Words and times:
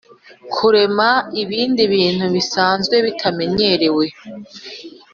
kurema 0.53 1.09
ibindi 1.43 1.81
bintu 1.93 2.25
bisanzwe 2.35 2.95
bitamenyerewe 3.05 4.05